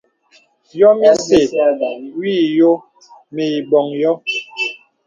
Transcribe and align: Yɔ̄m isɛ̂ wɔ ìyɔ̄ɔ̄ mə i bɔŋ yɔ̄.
Yɔ̄m 0.79 0.99
isɛ̂ 1.11 1.67
wɔ 1.79 1.89
ìyɔ̄ɔ̄ 2.43 2.83
mə 3.33 3.43
i 3.57 3.59
bɔŋ 3.69 3.87
yɔ̄. 4.01 4.15